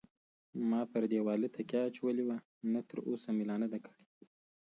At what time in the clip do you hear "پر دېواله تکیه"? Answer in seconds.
0.91-1.81